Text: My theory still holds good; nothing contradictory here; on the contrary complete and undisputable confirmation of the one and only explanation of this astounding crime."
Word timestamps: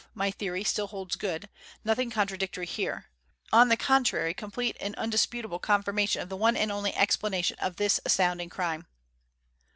My 0.15 0.31
theory 0.31 0.63
still 0.63 0.87
holds 0.87 1.15
good; 1.15 1.47
nothing 1.83 2.09
contradictory 2.09 2.65
here; 2.65 3.05
on 3.53 3.69
the 3.69 3.77
contrary 3.77 4.33
complete 4.33 4.75
and 4.79 4.95
undisputable 4.95 5.59
confirmation 5.59 6.23
of 6.23 6.29
the 6.29 6.35
one 6.37 6.57
and 6.57 6.71
only 6.71 6.95
explanation 6.95 7.55
of 7.59 7.75
this 7.75 7.99
astounding 8.03 8.49
crime." 8.49 8.87